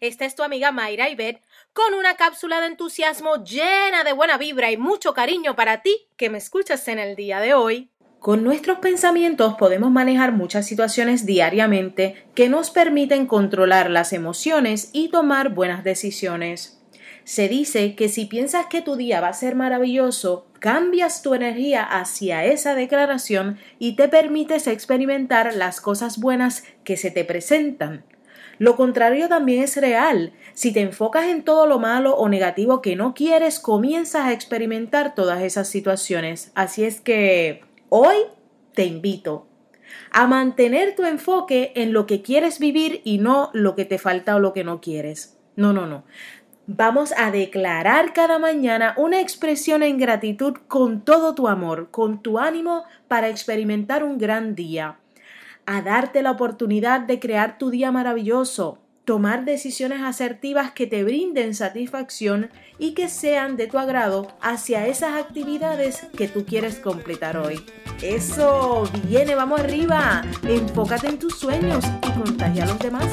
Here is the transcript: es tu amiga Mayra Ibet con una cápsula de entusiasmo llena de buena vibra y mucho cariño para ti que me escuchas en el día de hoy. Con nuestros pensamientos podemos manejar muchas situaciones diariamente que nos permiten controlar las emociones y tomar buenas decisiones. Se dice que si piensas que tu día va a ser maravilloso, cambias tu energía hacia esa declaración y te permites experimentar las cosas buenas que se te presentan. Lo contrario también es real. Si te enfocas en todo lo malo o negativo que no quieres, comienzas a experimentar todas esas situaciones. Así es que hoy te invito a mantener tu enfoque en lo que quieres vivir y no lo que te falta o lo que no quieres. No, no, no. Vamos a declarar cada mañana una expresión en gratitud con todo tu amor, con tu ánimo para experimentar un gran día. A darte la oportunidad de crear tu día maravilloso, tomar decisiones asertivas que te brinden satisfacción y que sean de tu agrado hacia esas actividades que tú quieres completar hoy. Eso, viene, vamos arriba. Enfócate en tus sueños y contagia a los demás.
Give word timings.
es 0.00 0.34
tu 0.34 0.42
amiga 0.42 0.72
Mayra 0.72 1.08
Ibet 1.08 1.42
con 1.72 1.94
una 1.94 2.16
cápsula 2.16 2.60
de 2.60 2.66
entusiasmo 2.68 3.44
llena 3.44 4.04
de 4.04 4.12
buena 4.12 4.38
vibra 4.38 4.70
y 4.70 4.76
mucho 4.76 5.14
cariño 5.14 5.56
para 5.56 5.82
ti 5.82 6.08
que 6.16 6.30
me 6.30 6.38
escuchas 6.38 6.88
en 6.88 6.98
el 6.98 7.16
día 7.16 7.40
de 7.40 7.54
hoy. 7.54 7.90
Con 8.18 8.42
nuestros 8.42 8.78
pensamientos 8.80 9.54
podemos 9.54 9.92
manejar 9.92 10.32
muchas 10.32 10.66
situaciones 10.66 11.24
diariamente 11.24 12.26
que 12.34 12.48
nos 12.48 12.70
permiten 12.70 13.26
controlar 13.26 13.90
las 13.90 14.12
emociones 14.12 14.90
y 14.92 15.08
tomar 15.08 15.50
buenas 15.50 15.84
decisiones. 15.84 16.78
Se 17.22 17.48
dice 17.48 17.94
que 17.94 18.08
si 18.08 18.24
piensas 18.24 18.66
que 18.66 18.80
tu 18.80 18.96
día 18.96 19.20
va 19.20 19.28
a 19.28 19.34
ser 19.34 19.54
maravilloso, 19.54 20.46
cambias 20.58 21.22
tu 21.22 21.34
energía 21.34 21.84
hacia 21.84 22.44
esa 22.44 22.74
declaración 22.74 23.58
y 23.78 23.96
te 23.96 24.08
permites 24.08 24.66
experimentar 24.66 25.54
las 25.54 25.80
cosas 25.80 26.18
buenas 26.18 26.64
que 26.84 26.96
se 26.96 27.10
te 27.10 27.24
presentan. 27.24 28.04
Lo 28.58 28.76
contrario 28.76 29.28
también 29.28 29.62
es 29.62 29.76
real. 29.76 30.32
Si 30.52 30.72
te 30.72 30.80
enfocas 30.80 31.26
en 31.26 31.44
todo 31.44 31.66
lo 31.66 31.78
malo 31.78 32.16
o 32.16 32.28
negativo 32.28 32.82
que 32.82 32.96
no 32.96 33.14
quieres, 33.14 33.60
comienzas 33.60 34.26
a 34.26 34.32
experimentar 34.32 35.14
todas 35.14 35.42
esas 35.42 35.68
situaciones. 35.68 36.50
Así 36.54 36.84
es 36.84 37.00
que 37.00 37.62
hoy 37.88 38.16
te 38.74 38.84
invito 38.84 39.46
a 40.10 40.26
mantener 40.26 40.94
tu 40.94 41.04
enfoque 41.04 41.72
en 41.74 41.92
lo 41.92 42.06
que 42.06 42.22
quieres 42.22 42.58
vivir 42.58 43.00
y 43.04 43.18
no 43.18 43.50
lo 43.52 43.74
que 43.74 43.84
te 43.84 43.98
falta 43.98 44.36
o 44.36 44.40
lo 44.40 44.52
que 44.52 44.64
no 44.64 44.80
quieres. 44.80 45.38
No, 45.56 45.72
no, 45.72 45.86
no. 45.86 46.04
Vamos 46.66 47.14
a 47.16 47.30
declarar 47.30 48.12
cada 48.12 48.38
mañana 48.38 48.94
una 48.98 49.20
expresión 49.20 49.82
en 49.82 49.96
gratitud 49.96 50.54
con 50.68 51.02
todo 51.02 51.34
tu 51.34 51.48
amor, 51.48 51.90
con 51.90 52.22
tu 52.22 52.38
ánimo 52.38 52.84
para 53.08 53.28
experimentar 53.28 54.04
un 54.04 54.18
gran 54.18 54.54
día. 54.54 54.98
A 55.70 55.82
darte 55.82 56.22
la 56.22 56.30
oportunidad 56.30 57.02
de 57.02 57.20
crear 57.20 57.58
tu 57.58 57.68
día 57.68 57.92
maravilloso, 57.92 58.78
tomar 59.04 59.44
decisiones 59.44 60.00
asertivas 60.00 60.72
que 60.72 60.86
te 60.86 61.04
brinden 61.04 61.54
satisfacción 61.54 62.48
y 62.78 62.94
que 62.94 63.10
sean 63.10 63.58
de 63.58 63.66
tu 63.66 63.76
agrado 63.78 64.28
hacia 64.40 64.86
esas 64.86 65.22
actividades 65.22 66.06
que 66.16 66.26
tú 66.26 66.46
quieres 66.46 66.78
completar 66.78 67.36
hoy. 67.36 67.60
Eso, 68.00 68.84
viene, 69.06 69.34
vamos 69.34 69.60
arriba. 69.60 70.22
Enfócate 70.42 71.08
en 71.08 71.18
tus 71.18 71.38
sueños 71.38 71.84
y 71.84 72.18
contagia 72.18 72.64
a 72.64 72.68
los 72.68 72.78
demás. 72.78 73.06